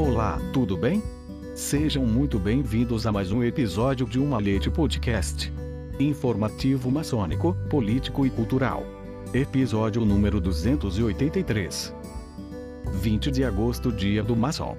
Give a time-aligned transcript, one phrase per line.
[0.00, 1.02] Olá, tudo bem?
[1.54, 5.52] Sejam muito bem-vindos a mais um episódio de Uma Leite Podcast.
[5.98, 8.82] Informativo maçônico, político e cultural.
[9.34, 11.94] Episódio número 283.
[12.94, 14.74] 20 de agosto, Dia do Maçom.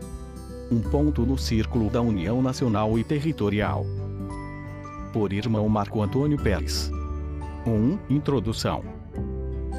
[0.71, 3.85] Um ponto no círculo da União Nacional e Territorial.
[5.13, 6.91] Por irmão Marco Antônio Pérez.
[7.67, 7.99] 1.
[8.09, 8.83] Introdução.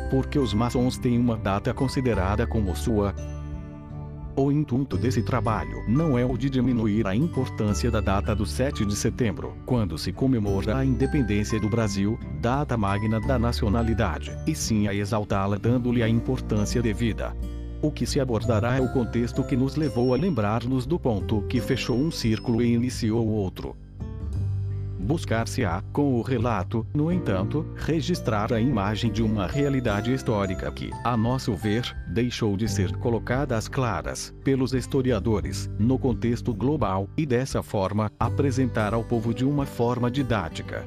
[0.09, 3.13] Porque os maçons têm uma data considerada como sua
[4.35, 8.85] o intuito desse trabalho não é o de diminuir a importância da data do 7
[8.85, 14.89] de setembro, quando se comemora a independência do Brasil, data magna da nacionalidade, e sim
[14.89, 17.37] a exaltá-la dando-lhe a importância devida.
[17.83, 21.61] O que se abordará é o contexto que nos levou a lembrar-nos do ponto que
[21.61, 23.77] fechou um círculo e iniciou outro.
[25.03, 31.17] Buscar-se-á, com o relato, no entanto, registrar a imagem de uma realidade histórica que, a
[31.17, 37.65] nosso ver, deixou de ser colocada às claras, pelos historiadores, no contexto global, e dessa
[37.65, 40.87] forma, apresentar ao povo de uma forma didática.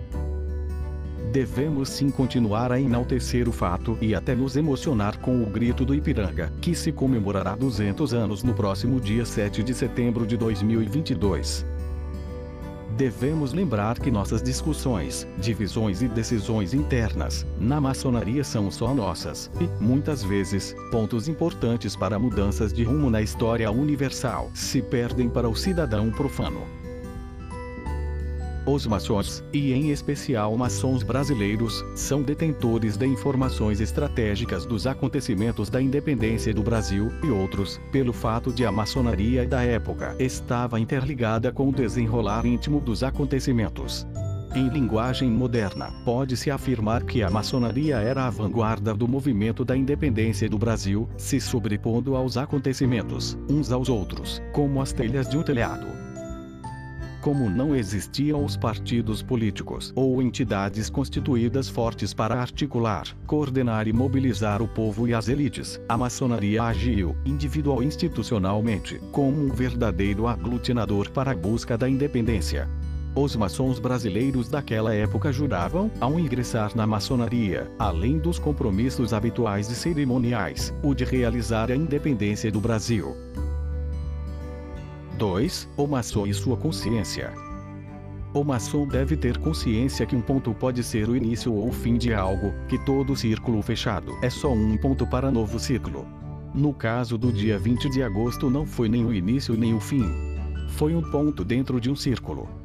[1.34, 5.94] Devemos sim continuar a enaltecer o fato e até nos emocionar com o grito do
[5.94, 11.75] Ipiranga, que se comemorará 200 anos no próximo dia 7 de setembro de 2022.
[12.96, 19.84] Devemos lembrar que nossas discussões, divisões e decisões internas, na maçonaria são só nossas, e,
[19.84, 25.56] muitas vezes, pontos importantes para mudanças de rumo na história universal se perdem para o
[25.56, 26.85] cidadão profano.
[28.68, 35.80] Os maçons, e em especial maçons brasileiros, são detentores de informações estratégicas dos acontecimentos da
[35.80, 41.70] independência do Brasil e outros, pelo fato de a maçonaria da época estava interligada com
[41.70, 44.08] o desenrolar íntimo dos acontecimentos.
[44.56, 50.50] Em linguagem moderna, pode-se afirmar que a maçonaria era a vanguarda do movimento da independência
[50.50, 56.05] do Brasil, se sobrepondo aos acontecimentos, uns aos outros, como as telhas de um telhado
[57.26, 64.62] como não existiam os partidos políticos ou entidades constituídas fortes para articular, coordenar e mobilizar
[64.62, 71.10] o povo e as elites, a maçonaria agiu, individual e institucionalmente, como um verdadeiro aglutinador
[71.10, 72.70] para a busca da independência.
[73.16, 79.76] Os maçons brasileiros daquela época juravam, ao ingressar na maçonaria, além dos compromissos habituais e
[79.76, 83.16] cerimoniais, o de realizar a independência do Brasil.
[85.16, 85.70] 2.
[85.78, 87.34] O maçom e sua consciência.
[88.34, 91.98] O maçom deve ter consciência que um ponto pode ser o início ou o fim
[91.98, 96.06] de algo, que todo círculo fechado é só um ponto para novo ciclo.
[96.54, 100.04] No caso do dia 20 de agosto não foi nem o início nem o fim.
[100.70, 102.65] Foi um ponto dentro de um círculo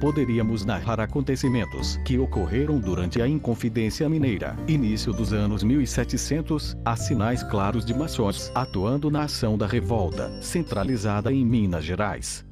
[0.00, 7.42] poderíamos narrar acontecimentos que ocorreram durante a Inconfidência Mineira, início dos anos 1700, há sinais
[7.42, 12.44] claros de maçons atuando na ação da revolta, centralizada em Minas Gerais.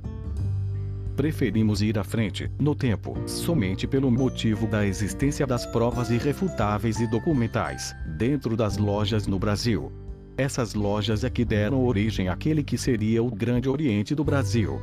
[1.17, 7.07] Preferimos ir à frente, no tempo, somente pelo motivo da existência das provas irrefutáveis e
[7.09, 9.91] documentais, dentro das lojas no Brasil.
[10.37, 14.79] Essas lojas é que deram origem àquele que seria o Grande Oriente do Brasil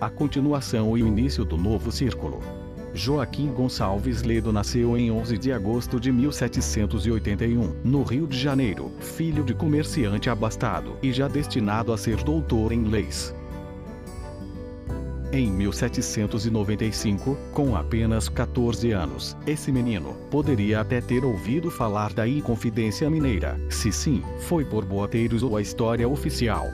[0.00, 2.40] a continuação e o início do novo círculo.
[2.94, 9.44] Joaquim Gonçalves Ledo nasceu em 11 de agosto de 1781, no Rio de Janeiro, filho
[9.44, 13.34] de comerciante abastado e já destinado a ser doutor em leis.
[15.32, 23.10] Em 1795, com apenas 14 anos, esse menino poderia até ter ouvido falar da Inconfidência
[23.10, 23.60] Mineira.
[23.68, 26.68] Se sim, foi por boateiros ou a história oficial.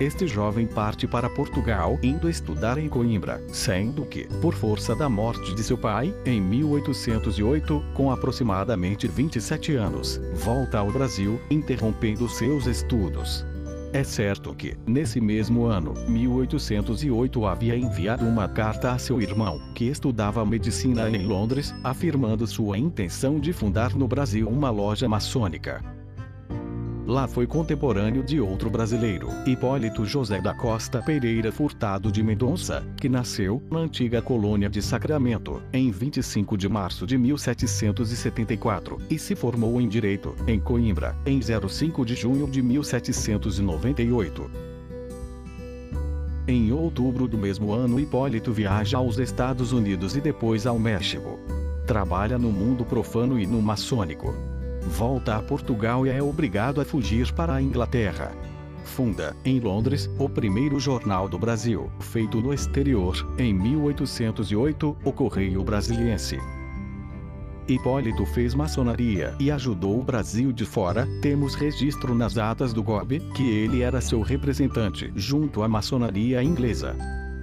[0.00, 5.54] Este jovem parte para Portugal indo estudar em Coimbra, sendo que, por força da morte
[5.54, 13.46] de seu pai, em 1808, com aproximadamente 27 anos, volta ao Brasil, interrompendo seus estudos.
[13.92, 19.84] É certo que, nesse mesmo ano, 1808, havia enviado uma carta a seu irmão, que
[19.84, 25.80] estudava medicina em Londres, afirmando sua intenção de fundar no Brasil uma loja maçônica.
[27.06, 33.10] Lá foi contemporâneo de outro brasileiro, Hipólito José da Costa Pereira Furtado de Mendonça, que
[33.10, 39.78] nasceu na antiga colônia de Sacramento, em 25 de março de 1774, e se formou
[39.82, 44.50] em Direito, em Coimbra, em 05 de junho de 1798.
[46.48, 51.38] Em outubro do mesmo ano, Hipólito viaja aos Estados Unidos e depois ao México.
[51.86, 54.53] Trabalha no mundo profano e no maçônico
[54.86, 58.32] volta a Portugal e é obrigado a fugir para a Inglaterra.
[58.84, 65.64] Funda, em Londres, o primeiro jornal do Brasil, feito no exterior, em 1808, o Correio
[65.64, 66.38] Brasiliense.
[67.66, 73.20] Hipólito fez maçonaria e ajudou o Brasil de fora, temos registro nas atas do GOB,
[73.34, 76.94] que ele era seu representante junto à maçonaria inglesa.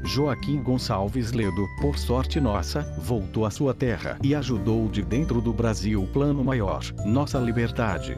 [0.03, 5.53] Joaquim Gonçalves Ledo, por sorte nossa, voltou à sua terra e ajudou de dentro do
[5.53, 8.18] Brasil o plano maior, nossa liberdade.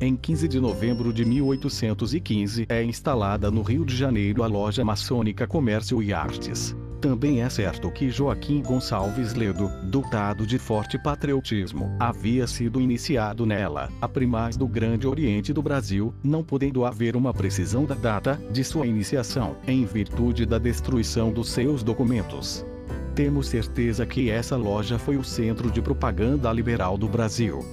[0.00, 5.46] Em 15 de novembro de 1815 é instalada no Rio de Janeiro a loja maçônica
[5.46, 6.76] Comércio e Artes.
[7.00, 13.88] Também é certo que Joaquim Gonçalves Ledo, dotado de forte patriotismo, havia sido iniciado nela,
[14.00, 18.64] a primaz do Grande Oriente do Brasil, não podendo haver uma precisão da data de
[18.64, 22.66] sua iniciação, em virtude da destruição dos seus documentos.
[23.14, 27.64] Temos certeza que essa loja foi o centro de propaganda liberal do Brasil.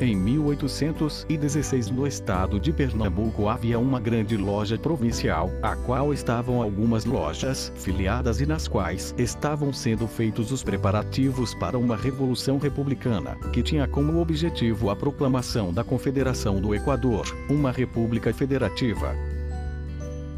[0.00, 7.04] Em 1816 no estado de Pernambuco havia uma grande loja provincial, a qual estavam algumas
[7.04, 13.62] lojas filiadas e nas quais estavam sendo feitos os preparativos para uma revolução republicana, que
[13.62, 19.14] tinha como objetivo a proclamação da Confederação do Equador, uma república federativa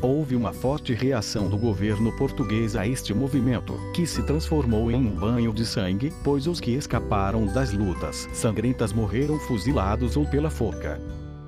[0.03, 5.15] houve uma forte reação do governo português a este movimento, que se transformou em um
[5.15, 11.01] banho de sangue, pois os que escaparam das lutas sangrentas morreram fuzilados ou pela forca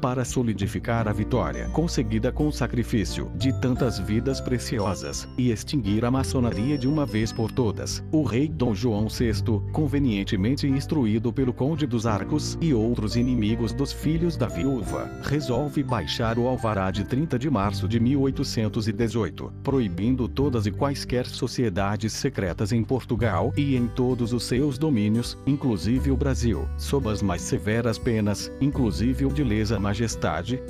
[0.04, 6.10] para solidificar a vitória conseguida com o sacrifício de tantas vidas preciosas e extinguir a
[6.10, 8.04] maçonaria de uma vez por todas.
[8.12, 13.94] O rei Dom João VI, convenientemente instruído pelo Conde dos Arcos e outros inimigos dos
[13.94, 20.66] filhos da viúva, resolve baixar o alvará de 30 de março de 1818, proibindo todas
[20.66, 26.68] e quaisquer sociedades secretas em Portugal e em todos os seus domínios, inclusive o Brasil,
[26.76, 29.94] sob as mais severas penas, inclusive o de lesa majestade,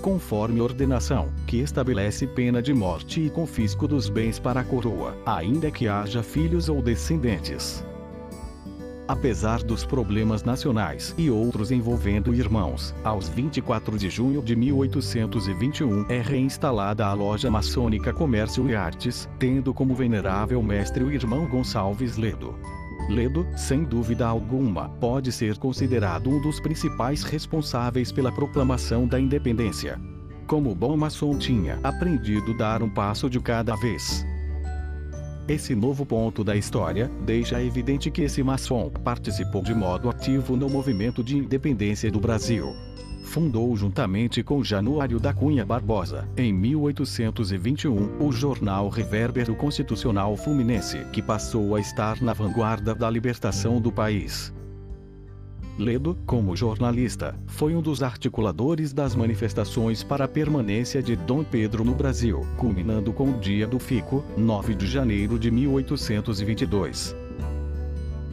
[0.02, 5.70] conforme ordenação, que estabelece pena de morte e confisco dos bens para a coroa, ainda
[5.70, 7.84] que haja filhos ou descendentes.
[9.06, 16.22] Apesar dos problemas nacionais e outros envolvendo irmãos, aos 24 de junho de 1821 é
[16.22, 22.54] reinstalada a loja maçônica Comércio e Artes, tendo como venerável mestre o irmão Gonçalves Ledo.
[23.08, 30.00] Ledo, sem dúvida alguma, pode ser considerado um dos principais responsáveis pela proclamação da independência.
[30.46, 34.24] Como bom maçom tinha aprendido dar um passo de cada vez.
[35.46, 40.70] Esse novo ponto da história deixa evidente que esse maçom participou de modo ativo no
[40.70, 42.74] movimento de independência do Brasil
[43.34, 51.20] fundou juntamente com Januário da Cunha Barbosa, em 1821, o jornal Revérbero Constitucional Fluminense, que
[51.20, 54.54] passou a estar na vanguarda da libertação do país.
[55.76, 61.82] Ledo, como jornalista, foi um dos articuladores das manifestações para a permanência de Dom Pedro
[61.82, 67.23] no Brasil, culminando com o Dia do Fico, 9 de janeiro de 1822.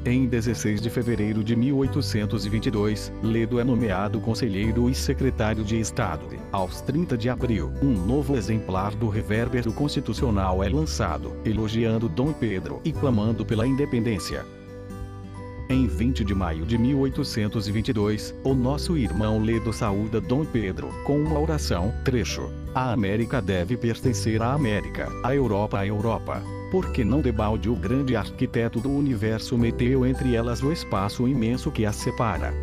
[0.04, 6.26] Em 16 de fevereiro de 1822, Ledo é nomeado conselheiro e secretário de Estado.
[6.52, 12.82] Aos 30 de abril, um novo exemplar do Revérbero Constitucional é lançado, elogiando Dom Pedro
[12.84, 14.44] e clamando pela independência.
[15.72, 21.40] Em 20 de maio de 1822, o nosso irmão Ledo saúda Dom Pedro com uma
[21.40, 22.52] oração, trecho.
[22.76, 28.18] A América deve pertencer à América, a Europa à Europa porque não debalde o grande
[28.18, 32.54] arquiteto do universo meteu entre elas o espaço imenso que as separa.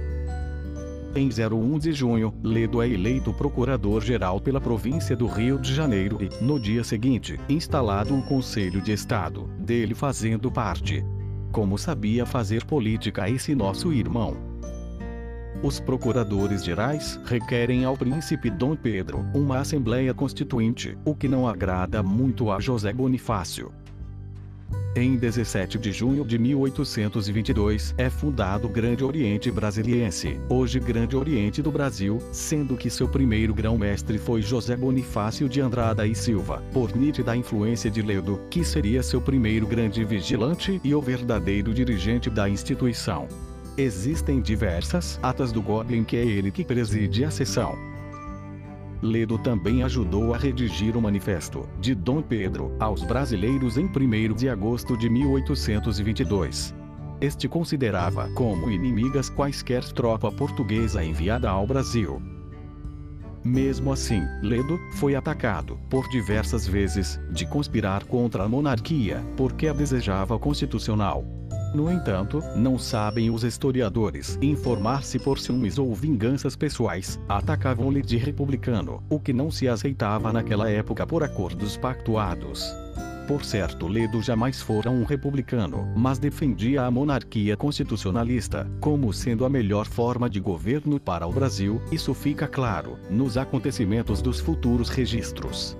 [1.14, 6.44] Em 01 de junho, Ledo é eleito procurador-geral pela província do Rio de Janeiro e,
[6.44, 11.02] no dia seguinte, instalado um Conselho de Estado, dele fazendo parte.
[11.58, 14.36] Como sabia fazer política esse nosso irmão?
[15.60, 22.00] Os procuradores gerais requerem ao príncipe Dom Pedro uma assembleia constituinte, o que não agrada
[22.00, 23.72] muito a José Bonifácio.
[24.98, 31.62] Em 17 de junho de 1822 é fundado o Grande Oriente Brasiliense, hoje Grande Oriente
[31.62, 36.96] do Brasil, sendo que seu primeiro grão-mestre foi José Bonifácio de Andrada e Silva, por
[36.96, 42.48] nítida influência de Ledo, que seria seu primeiro grande vigilante e o verdadeiro dirigente da
[42.48, 43.28] instituição.
[43.76, 47.87] Existem diversas atas do Goblin que é ele que preside a sessão.
[49.00, 54.48] Ledo também ajudou a redigir o Manifesto de Dom Pedro aos brasileiros em 1 de
[54.48, 56.74] agosto de 1822.
[57.20, 62.20] Este considerava como inimigas quaisquer tropa portuguesa enviada ao Brasil.
[63.44, 69.72] Mesmo assim, Ledo foi atacado, por diversas vezes, de conspirar contra a monarquia, porque a
[69.72, 71.24] desejava constitucional,
[71.74, 79.02] no entanto, não sabem os historiadores informar-se por ciúmes ou vinganças pessoais, atacavam-lhe de republicano,
[79.10, 82.74] o que não se aceitava naquela época por acordos pactuados.
[83.28, 89.50] Por certo, Ledo jamais fora um republicano, mas defendia a monarquia constitucionalista, como sendo a
[89.50, 95.76] melhor forma de governo para o Brasil, isso fica claro, nos acontecimentos dos futuros registros.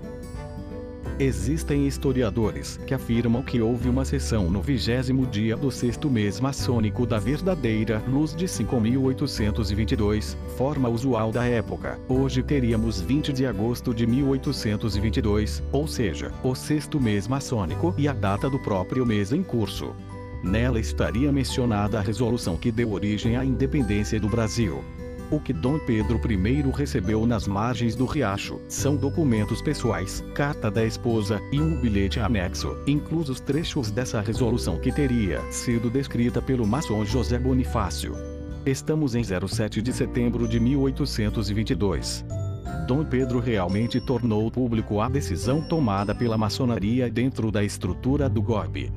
[1.21, 7.05] Existem historiadores que afirmam que houve uma sessão no vigésimo dia do sexto mês maçônico
[7.05, 11.99] da verdadeira luz de 5822, forma usual da época.
[12.09, 18.13] Hoje teríamos 20 de agosto de 1822, ou seja, o sexto mês maçônico e a
[18.13, 19.97] data do próprio mês em curso.
[20.45, 24.85] Nela estaria mencionada a resolução que deu origem à independência do Brasil.
[25.31, 30.83] O que Dom Pedro I recebeu nas margens do riacho são documentos pessoais, carta da
[30.87, 37.05] esposa e um bilhete anexo, inclusos trechos dessa resolução que teria sido descrita pelo maçom
[37.05, 38.15] José Bonifácio.
[38.65, 42.25] Estamos em 07 de setembro de 1822.
[42.87, 48.91] Dom Pedro realmente tornou público a decisão tomada pela maçonaria dentro da estrutura do golpe.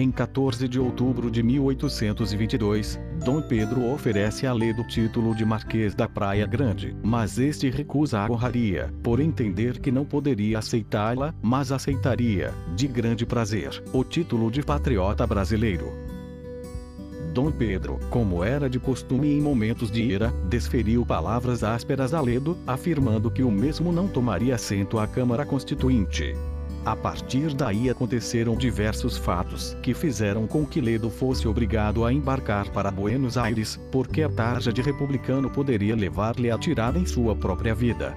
[0.00, 5.94] Em 14 de outubro de 1822, Dom Pedro oferece a Ledo o título de Marquês
[5.94, 11.70] da Praia Grande, mas este recusa a honraria, por entender que não poderia aceitá-la, mas
[11.70, 15.92] aceitaria, de grande prazer, o título de patriota brasileiro.
[17.34, 22.56] Dom Pedro, como era de costume em momentos de ira, desferiu palavras ásperas a Ledo,
[22.66, 26.34] afirmando que o mesmo não tomaria assento à Câmara Constituinte.
[26.84, 32.70] A partir daí aconteceram diversos fatos que fizeram com que Ledo fosse obrigado a embarcar
[32.70, 37.74] para Buenos Aires, porque a tarja de republicano poderia levar-lhe a tirar em sua própria
[37.74, 38.16] vida.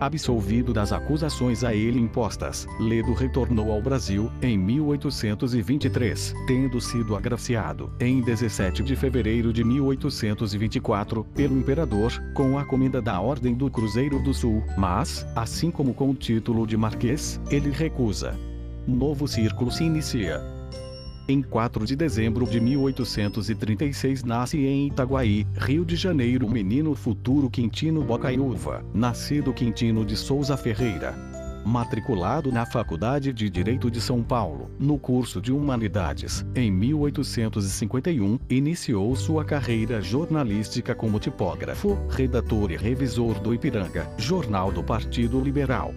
[0.00, 7.92] Absolvido das acusações a ele impostas, Ledo retornou ao Brasil, em 1823, tendo sido agraciado,
[8.00, 14.18] em 17 de fevereiro de 1824, pelo imperador, com a comenda da Ordem do Cruzeiro
[14.22, 18.36] do Sul, mas, assim como com o título de marquês, ele recusa.
[18.86, 20.61] Novo círculo se inicia.
[21.28, 27.48] Em 4 de dezembro de 1836 nasce em Itaguaí, Rio de Janeiro o menino futuro
[27.48, 31.14] Quintino Bocaiúva, nascido Quintino de Souza Ferreira.
[31.64, 39.14] Matriculado na Faculdade de Direito de São Paulo, no curso de Humanidades, em 1851, iniciou
[39.14, 45.94] sua carreira jornalística como tipógrafo, redator e revisor do Ipiranga, jornal do Partido Liberal.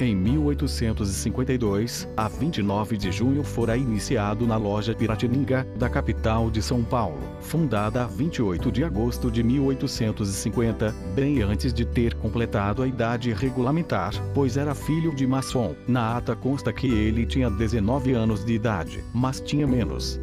[0.00, 6.82] Em 1852, a 29 de junho fora iniciado na loja Piratininga, da capital de São
[6.82, 13.32] Paulo, fundada a 28 de agosto de 1850, bem antes de ter completado a idade
[13.32, 15.76] regulamentar, pois era filho de maçom.
[15.86, 20.20] Na ata consta que ele tinha 19 anos de idade, mas tinha menos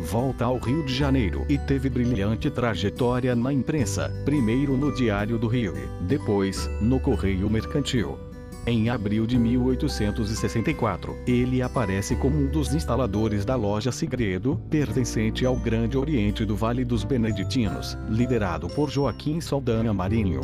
[0.00, 5.46] volta ao Rio de Janeiro e teve brilhante trajetória na imprensa, primeiro no Diário do
[5.46, 8.29] Rio, depois, no Correio Mercantil.
[8.66, 15.56] Em abril de 1864, ele aparece como um dos instaladores da loja Segredo, pertencente ao
[15.56, 20.42] Grande Oriente do Vale dos Beneditinos, liderado por Joaquim Saldanha Marinho.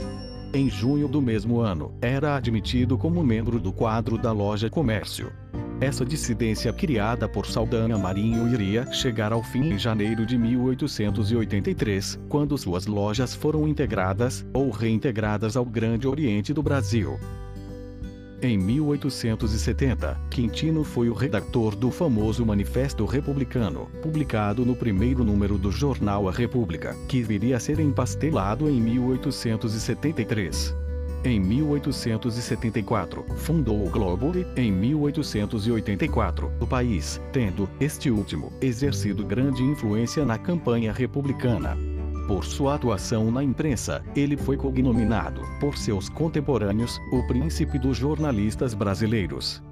[0.54, 5.30] Em junho do mesmo ano, era admitido como membro do quadro da loja Comércio.
[5.78, 12.56] Essa dissidência criada por Saldanha Marinho iria chegar ao fim em janeiro de 1883, quando
[12.56, 17.18] suas lojas foram integradas, ou reintegradas ao Grande Oriente do Brasil.
[18.42, 25.72] Em 1870, Quintino foi o redator do famoso Manifesto Republicano, publicado no primeiro número do
[25.72, 30.74] jornal A República, que viria a ser empastelado em 1873.
[31.24, 39.62] Em 1874, fundou o Globo e, em 1884, o país, tendo, este último, exercido grande
[39.62, 41.95] influência na campanha republicana.
[42.26, 48.74] Por sua atuação na imprensa, ele foi cognominado, por seus contemporâneos, o príncipe dos jornalistas
[48.74, 49.62] brasileiros.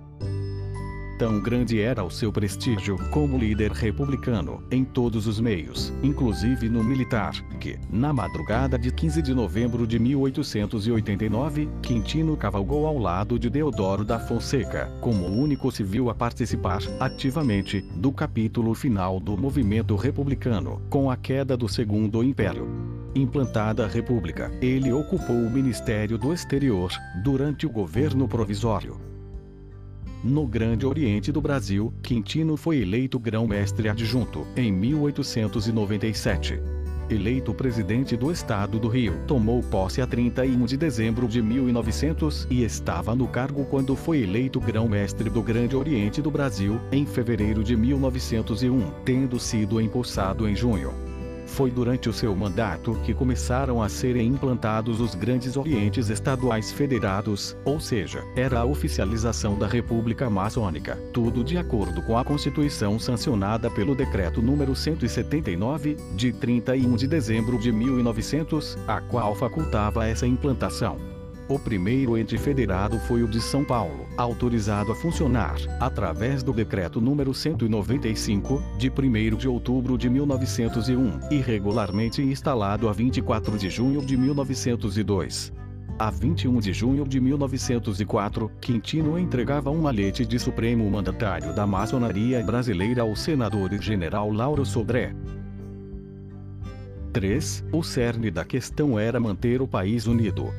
[1.16, 6.82] Tão grande era o seu prestígio como líder republicano em todos os meios, inclusive no
[6.82, 13.48] militar, que, na madrugada de 15 de novembro de 1889, Quintino cavalgou ao lado de
[13.48, 19.94] Deodoro da Fonseca, como o único civil a participar, ativamente, do capítulo final do movimento
[19.94, 22.66] republicano, com a queda do Segundo Império.
[23.14, 26.90] Implantada a República, ele ocupou o Ministério do Exterior,
[27.22, 29.13] durante o governo provisório.
[30.24, 36.62] No Grande Oriente do Brasil, Quintino foi eleito grão-mestre adjunto, em 1897.
[37.10, 42.64] Eleito presidente do Estado do Rio, tomou posse a 31 de dezembro de 1900 e
[42.64, 47.76] estava no cargo quando foi eleito grão-mestre do Grande Oriente do Brasil, em fevereiro de
[47.76, 51.13] 1901, tendo sido empossado em junho.
[51.54, 57.56] Foi durante o seu mandato que começaram a serem implantados os grandes orientes estaduais federados,
[57.64, 63.70] ou seja, era a oficialização da República Maçônica, tudo de acordo com a Constituição sancionada
[63.70, 71.14] pelo Decreto número 179, de 31 de dezembro de 1900, a qual facultava essa implantação.
[71.46, 77.02] O primeiro ente federado foi o de São Paulo, autorizado a funcionar, através do Decreto
[77.02, 84.00] número 195, de 1 de outubro de 1901, e regularmente instalado a 24 de junho
[84.00, 85.52] de 1902.
[85.98, 92.42] A 21 de junho de 1904, Quintino entregava um malete de supremo mandatário da maçonaria
[92.42, 95.14] brasileira ao senador e general Lauro Sodré.
[97.12, 97.64] 3.
[97.70, 100.50] O cerne da questão era manter o país unido.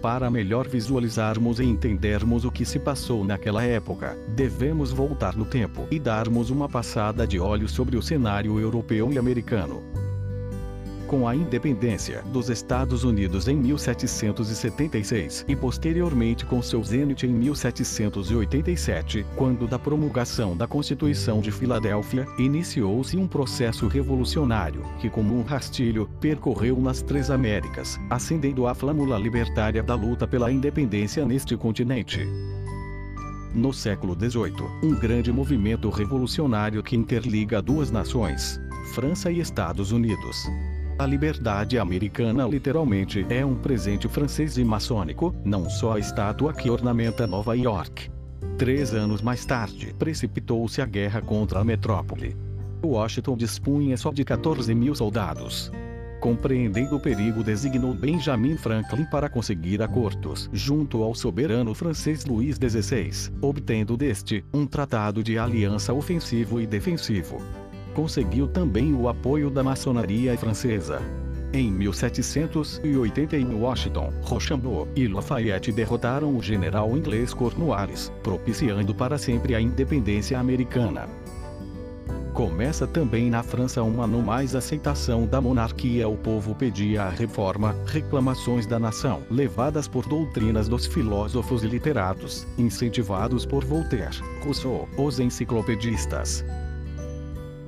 [0.00, 5.88] Para melhor visualizarmos e entendermos o que se passou naquela época, devemos voltar no tempo
[5.90, 10.07] e darmos uma passada de olhos sobre o cenário europeu e americano
[11.08, 19.26] com a independência dos Estados Unidos em 1776 e posteriormente com seu zênite em 1787,
[19.34, 26.08] quando da promulgação da Constituição de Filadélfia, iniciou-se um processo revolucionário que, como um rastilho,
[26.20, 32.20] percorreu nas três Américas, acendendo a flâmula libertária da luta pela independência neste continente.
[33.54, 38.60] No século XVIII, um grande movimento revolucionário que interliga duas nações,
[38.94, 40.46] França e Estados Unidos,
[40.98, 46.68] a liberdade americana literalmente é um presente francês e maçônico, não só a estátua que
[46.68, 48.10] ornamenta Nova York.
[48.58, 52.36] Três anos mais tarde, precipitou-se a guerra contra a metrópole.
[52.84, 55.70] Washington dispunha só de 14 mil soldados.
[56.20, 63.32] Compreendendo o perigo, designou Benjamin Franklin para conseguir acordos junto ao soberano francês Luís XVI,
[63.40, 67.40] obtendo deste um tratado de aliança ofensivo e defensivo
[67.94, 71.00] conseguiu também o apoio da maçonaria francesa.
[71.52, 79.60] Em 1781 Washington, Rochambeau e Lafayette derrotaram o general inglês Cornwallis, propiciando para sempre a
[79.60, 81.08] independência americana.
[82.34, 86.08] Começa também na França uma não mais aceitação da monarquia.
[86.08, 92.46] O povo pedia a reforma, reclamações da nação, levadas por doutrinas dos filósofos e literatos,
[92.56, 96.44] incentivados por Voltaire, Rousseau, os enciclopedistas.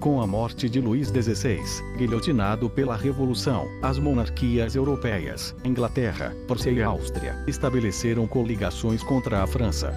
[0.01, 1.61] Com a morte de Luís XVI,
[1.99, 9.93] guilhotinado pela Revolução, as monarquias europeias, Inglaterra, Prússia e Áustria, estabeleceram coligações contra a França.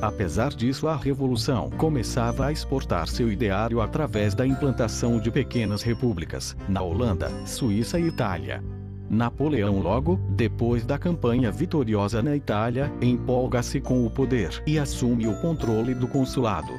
[0.00, 6.56] Apesar disso, a Revolução começava a exportar seu ideário através da implantação de pequenas repúblicas,
[6.68, 8.62] na Holanda, Suíça e Itália.
[9.10, 15.34] Napoleão logo, depois da campanha vitoriosa na Itália, empolga-se com o poder e assume o
[15.40, 16.72] controle do consulado.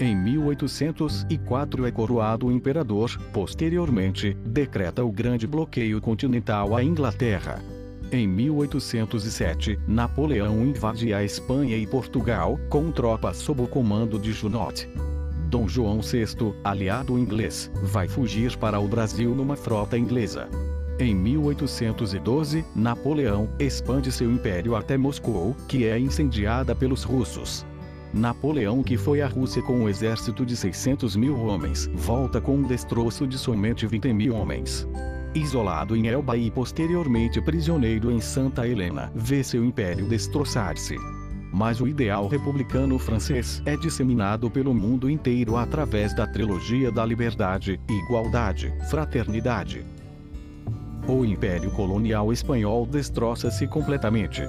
[0.00, 7.62] Em 1804 é coroado imperador, posteriormente, decreta o Grande Bloqueio Continental à Inglaterra.
[8.10, 14.88] Em 1807, Napoleão invade a Espanha e Portugal, com tropas sob o comando de Junot.
[15.50, 20.48] Dom João VI, aliado inglês, vai fugir para o Brasil numa frota inglesa.
[20.98, 27.66] Em 1812, Napoleão expande seu império até Moscou, que é incendiada pelos russos.
[28.12, 32.62] Napoleão, que foi à Rússia com um exército de 600 mil homens, volta com um
[32.62, 34.86] destroço de somente 20 mil homens.
[35.32, 40.96] Isolado em Elba e posteriormente prisioneiro em Santa Helena, vê seu império destroçar-se.
[41.52, 47.80] Mas o ideal republicano francês é disseminado pelo mundo inteiro através da trilogia da liberdade,
[47.88, 49.84] igualdade, fraternidade.
[51.06, 54.42] O Império Colonial Espanhol destroça-se completamente.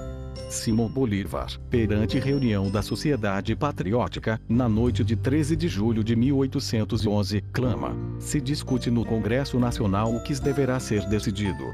[0.48, 7.42] Simão Bolívar, perante reunião da Sociedade Patriótica, na noite de 13 de julho de 1811,
[7.52, 11.64] clama: se discute no Congresso Nacional o que deverá ser decidido.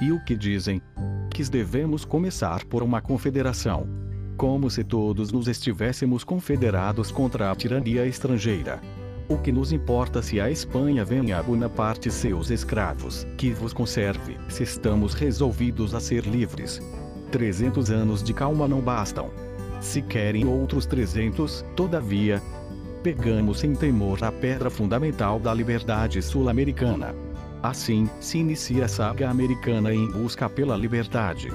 [0.00, 0.80] E o que dizem?
[1.30, 3.86] Que devemos começar por uma confederação.
[4.36, 8.80] Como se todos nos estivéssemos confederados contra a tirania estrangeira.
[9.28, 14.36] O que nos importa se a Espanha venha a Bonaparte seus escravos, que vos conserve,
[14.48, 16.80] se estamos resolvidos a ser livres.
[17.30, 19.30] 300 anos de calma não bastam.
[19.80, 22.42] Se querem outros 300, todavia,
[23.02, 27.14] pegamos sem temor a pedra fundamental da liberdade sul-americana.
[27.62, 31.48] Assim, se inicia a saga americana em busca pela liberdade.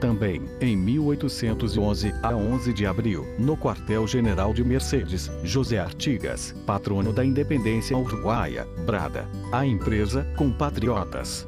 [0.00, 7.22] Também, em 1811 a 11 de abril, no quartel-general de Mercedes, José Artigas, patrono da
[7.22, 11.46] independência uruguaia, brada, a empresa, compatriotas,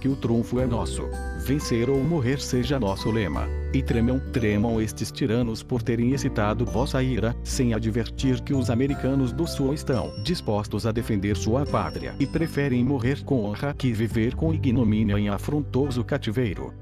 [0.00, 1.02] que o trunfo é nosso.
[1.44, 3.46] Vencer ou morrer seja nosso lema.
[3.72, 9.32] E tremam, tremam estes tiranos por terem excitado vossa ira, sem advertir que os americanos
[9.32, 14.34] do Sul estão dispostos a defender sua pátria e preferem morrer com honra que viver
[14.34, 16.72] com ignomínia em afrontoso cativeiro.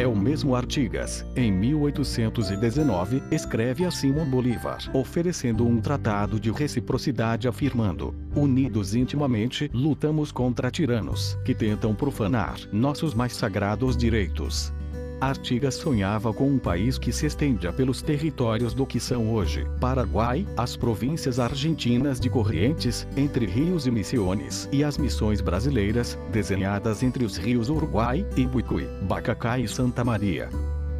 [0.00, 7.48] É o mesmo Artigas, em 1819, escreve a Simão Bolívar, oferecendo um tratado de reciprocidade
[7.48, 14.72] afirmando: Unidos intimamente, lutamos contra tiranos que tentam profanar nossos mais sagrados direitos.
[15.20, 20.46] Artigas sonhava com um país que se estendia pelos territórios do que são hoje Paraguai,
[20.56, 27.24] as províncias argentinas de Corrientes, entre rios e Missões, e as missões brasileiras, desenhadas entre
[27.24, 30.48] os rios Uruguai, Ibuicui, Bacacá e Santa Maria.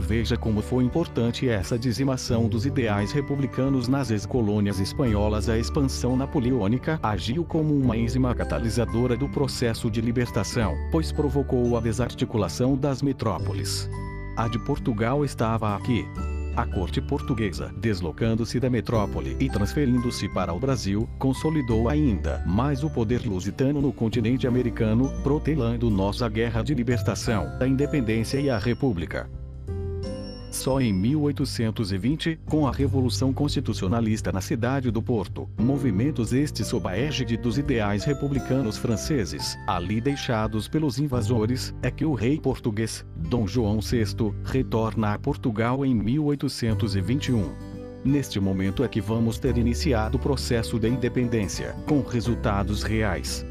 [0.00, 5.48] Veja como foi importante essa dizimação dos ideais republicanos nas ex-colônias espanholas.
[5.48, 11.80] A expansão napoleônica agiu como uma enzima catalisadora do processo de libertação, pois provocou a
[11.80, 13.90] desarticulação das metrópoles.
[14.36, 16.06] A de Portugal estava aqui.
[16.56, 22.90] A corte portuguesa, deslocando-se da metrópole e transferindo-se para o Brasil, consolidou ainda mais o
[22.90, 29.30] poder lusitano no continente americano, protelando nossa guerra de libertação, a independência e a república.
[30.50, 36.96] Só em 1820, com a Revolução Constitucionalista na cidade do Porto, movimentos estes sob a
[36.96, 43.46] égide dos ideais republicanos franceses, ali deixados pelos invasores, é que o rei português, Dom
[43.46, 47.68] João VI, retorna a Portugal em 1821.
[48.04, 53.44] Neste momento é que vamos ter iniciado o processo de independência, com resultados reais.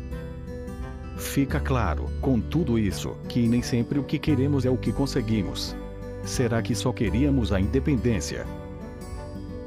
[1.16, 5.76] Fica claro, com tudo isso, que nem sempre o que queremos é o que conseguimos.
[6.28, 8.46] Será que só queríamos a independência?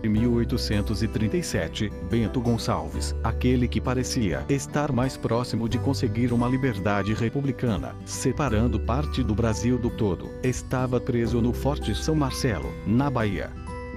[0.05, 7.96] Em 1837, Bento Gonçalves, aquele que parecia estar mais próximo de conseguir uma liberdade republicana,
[8.05, 13.51] separando parte do Brasil do todo, estava preso no Forte São Marcelo, na Bahia.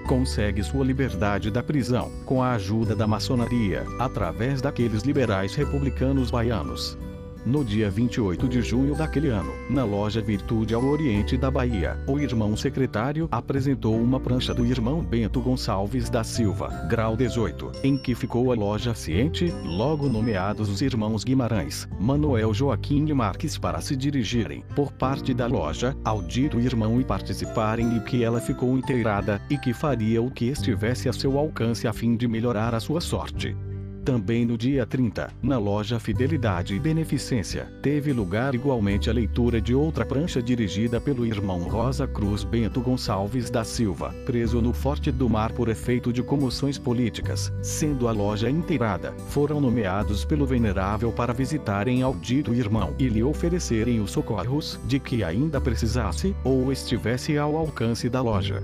[0.07, 6.97] Consegue sua liberdade da prisão, com a ajuda da maçonaria, através daqueles liberais republicanos baianos
[7.45, 12.19] no dia 28 de junho daquele ano, na loja Virtude ao Oriente da Bahia, o
[12.19, 18.15] irmão secretário apresentou uma prancha do irmão Bento Gonçalves da Silva, grau 18, em que
[18.15, 23.95] ficou a loja ciente, logo nomeados os irmãos Guimarães, Manuel Joaquim e Marques para se
[23.95, 29.41] dirigirem, por parte da loja, ao dito irmão e participarem e que ela ficou inteirada,
[29.49, 33.01] e que faria o que estivesse a seu alcance a fim de melhorar a sua
[33.01, 33.55] sorte.
[34.03, 39.73] Também no dia 30, na loja Fidelidade e Beneficência, teve lugar igualmente a leitura de
[39.73, 45.29] outra prancha dirigida pelo irmão Rosa Cruz Bento Gonçalves da Silva, preso no Forte do
[45.29, 51.31] Mar por efeito de comoções políticas, sendo a loja inteirada, foram nomeados pelo Venerável para
[51.31, 57.37] visitarem ao dito irmão e lhe oferecerem os socorros de que ainda precisasse ou estivesse
[57.37, 58.61] ao alcance da loja.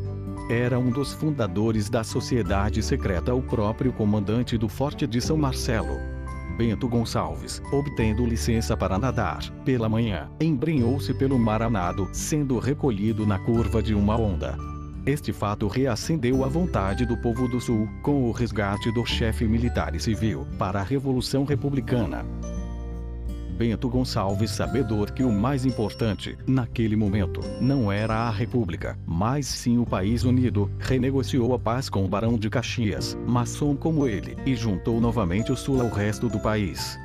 [0.49, 5.99] Era um dos fundadores da sociedade secreta o próprio comandante do Forte de São Marcelo.
[6.57, 13.27] Bento Gonçalves, obtendo licença para nadar, pela manhã, embrenhou-se pelo mar a nado, sendo recolhido
[13.27, 14.57] na curva de uma onda.
[15.05, 19.93] Este fato reacendeu a vontade do povo do Sul, com o resgate do chefe militar
[19.93, 22.25] e civil, para a Revolução Republicana.
[23.60, 29.78] Bento Gonçalves sabedor que o mais importante, naquele momento, não era a República, mas sim
[29.78, 34.56] o país unido, renegociou a paz com o Barão de Caxias, maçom como ele, e
[34.56, 36.98] juntou novamente o Sul ao resto do país.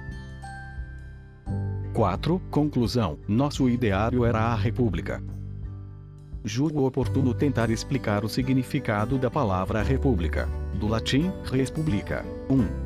[1.93, 2.41] 4.
[2.53, 5.21] Conclusão: Nosso ideário era a República.
[6.45, 10.49] Julgo oportuno tentar explicar o significado da palavra República.
[10.79, 12.25] Do latim, res publica.
[12.49, 12.84] 1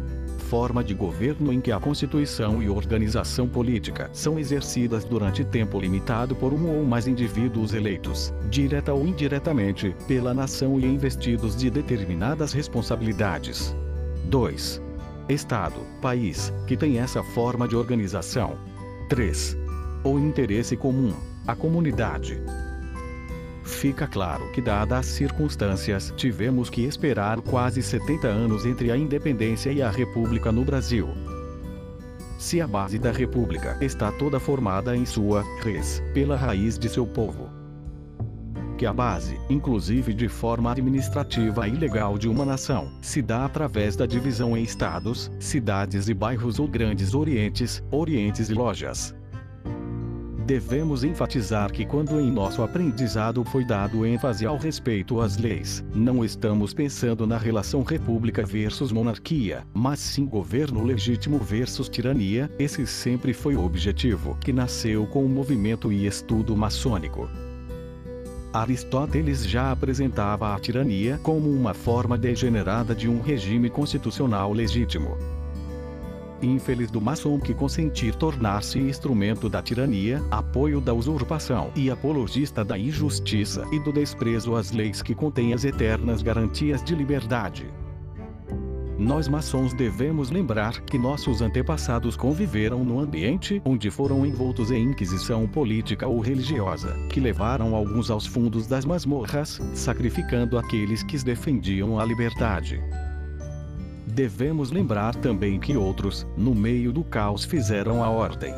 [0.49, 6.35] forma de governo em que a constituição e organização política são exercidas durante tempo limitado
[6.35, 12.55] por um ou mais indivíduos eleitos, direta ou indiretamente, pela nação e investidos de determinadas
[12.55, 13.77] responsabilidades.
[14.25, 14.81] 2.
[15.29, 18.57] Estado, país, que tem essa forma de organização.
[19.11, 19.55] 3.
[20.03, 21.13] O interesse comum,
[21.47, 22.41] a comunidade,
[23.69, 29.71] Fica claro que, dadas as circunstâncias, tivemos que esperar quase 70 anos entre a independência
[29.71, 31.09] e a República no Brasil.
[32.39, 37.07] Se a base da República está toda formada em sua res, pela raiz de seu
[37.07, 37.51] povo,
[38.79, 43.97] que a base, inclusive de forma administrativa e legal de uma nação, se dá através
[43.97, 49.18] da divisão em estados, cidades e bairros ou grandes orientes, orientes e lojas.
[50.49, 56.25] Devemos enfatizar que quando em nosso aprendizado foi dado ênfase ao respeito às leis, não
[56.25, 63.35] estamos pensando na relação república versus monarquia, mas sim governo legítimo versus tirania, esse sempre
[63.35, 67.29] foi o objetivo que nasceu com o movimento e estudo maçônico.
[68.51, 75.38] Aristóteles já apresentava a tirania como uma forma degenerada de um regime constitucional legítimo.
[76.41, 82.79] Infeliz do maçom que consentir tornar-se instrumento da tirania, apoio da usurpação e apologista da
[82.79, 87.67] injustiça e do desprezo às leis que contêm as eternas garantias de liberdade.
[88.97, 95.47] Nós maçons devemos lembrar que nossos antepassados conviveram no ambiente onde foram envoltos em inquisição
[95.47, 102.05] política ou religiosa, que levaram alguns aos fundos das masmorras, sacrificando aqueles que defendiam a
[102.05, 102.81] liberdade.
[104.19, 108.53] Devemos lembrar também que outros, no meio do caos, fizeram a ordem.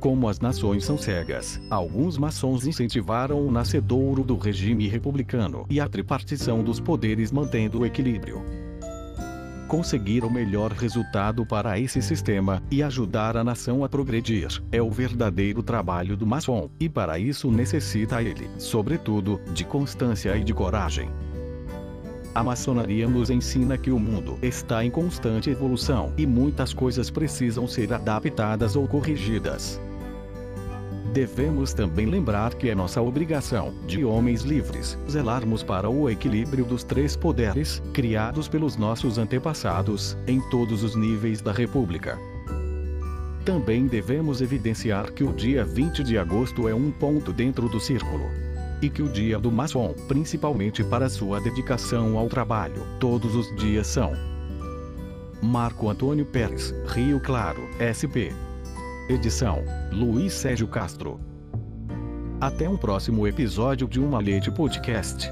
[0.00, 5.88] Como as nações são cegas, alguns maçons incentivaram o nascedouro do regime republicano e a
[5.88, 8.42] tripartição dos poderes mantendo o equilíbrio
[9.68, 14.46] conseguir o melhor resultado para esse sistema e ajudar a nação a progredir.
[14.70, 20.44] É o verdadeiro trabalho do maçom, e para isso necessita ele, sobretudo, de constância e
[20.44, 21.10] de coragem.
[22.34, 27.68] A maçonaria nos ensina que o mundo está em constante evolução e muitas coisas precisam
[27.68, 29.80] ser adaptadas ou corrigidas.
[31.12, 36.82] Devemos também lembrar que é nossa obrigação, de homens livres, zelarmos para o equilíbrio dos
[36.82, 42.18] três poderes, criados pelos nossos antepassados, em todos os níveis da República.
[43.44, 48.28] Também devemos evidenciar que o dia 20 de agosto é um ponto dentro do círculo.
[48.82, 53.86] E que o dia do maçom, principalmente para sua dedicação ao trabalho, todos os dias
[53.86, 54.12] são.
[55.42, 58.32] Marco Antônio Pérez, Rio Claro, SP.
[59.08, 61.20] Edição: Luiz Sérgio Castro.
[62.40, 65.30] Até um próximo episódio de Uma Leite Podcast.